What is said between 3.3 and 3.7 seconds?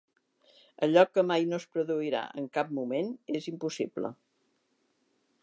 és